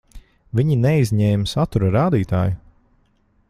Viņi 0.59 0.77
neizņēma 0.85 1.51
satura 1.53 1.93
rādītāju. 1.99 2.59